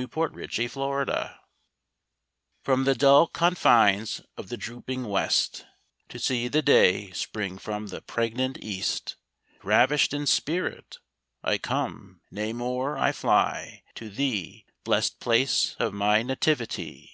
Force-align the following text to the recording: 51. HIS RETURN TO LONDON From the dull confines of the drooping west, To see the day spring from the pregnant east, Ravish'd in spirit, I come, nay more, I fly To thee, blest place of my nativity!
51. 0.00 0.28
HIS 0.32 0.58
RETURN 0.58 0.68
TO 0.70 0.78
LONDON 0.80 1.30
From 2.62 2.84
the 2.84 2.94
dull 2.94 3.26
confines 3.26 4.22
of 4.34 4.48
the 4.48 4.56
drooping 4.56 5.04
west, 5.04 5.66
To 6.08 6.18
see 6.18 6.48
the 6.48 6.62
day 6.62 7.10
spring 7.10 7.58
from 7.58 7.88
the 7.88 8.00
pregnant 8.00 8.56
east, 8.62 9.16
Ravish'd 9.62 10.14
in 10.14 10.24
spirit, 10.26 10.96
I 11.44 11.58
come, 11.58 12.22
nay 12.30 12.54
more, 12.54 12.96
I 12.96 13.12
fly 13.12 13.82
To 13.96 14.08
thee, 14.08 14.64
blest 14.84 15.20
place 15.20 15.76
of 15.78 15.92
my 15.92 16.22
nativity! 16.22 17.12